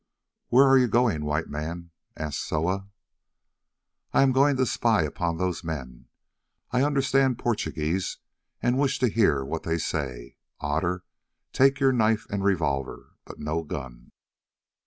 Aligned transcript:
"Where 0.47 0.65
are 0.65 0.79
you 0.79 0.87
going, 0.87 1.25
White 1.25 1.47
Man?" 1.47 1.91
asked 2.17 2.39
Soa. 2.39 2.89
"I 4.13 4.23
am 4.23 4.31
going 4.31 4.57
to 4.57 4.65
spy 4.65 5.03
upon 5.03 5.37
those 5.37 5.63
men. 5.63 6.07
I 6.71 6.81
understand 6.81 7.37
Portuguese, 7.37 8.17
and 8.63 8.79
wish 8.79 8.97
to 8.97 9.09
hear 9.09 9.45
what 9.45 9.61
they 9.61 9.77
say. 9.77 10.37
Otter, 10.59 11.03
take 11.53 11.79
your 11.79 11.91
knife 11.93 12.25
and 12.31 12.43
revolver, 12.43 13.11
but 13.25 13.37
no 13.37 13.61
gun." 13.61 14.11